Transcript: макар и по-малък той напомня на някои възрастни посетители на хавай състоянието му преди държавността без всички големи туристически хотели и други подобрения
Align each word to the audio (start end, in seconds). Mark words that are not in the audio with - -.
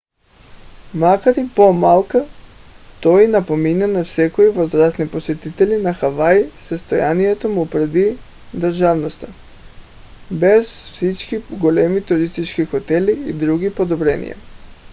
макар 1.01 1.35
и 1.43 1.49
по-малък 1.55 2.13
той 3.01 3.27
напомня 3.27 3.87
на 3.87 4.05
някои 4.17 4.49
възрастни 4.49 5.07
посетители 5.09 5.77
на 5.81 5.93
хавай 5.93 6.49
състоянието 6.57 7.49
му 7.49 7.67
преди 7.69 8.17
държавността 8.53 9.27
без 10.31 10.69
всички 10.91 11.37
големи 11.51 12.03
туристически 12.05 12.65
хотели 12.65 13.11
и 13.29 13.33
други 13.33 13.75
подобрения 13.75 14.35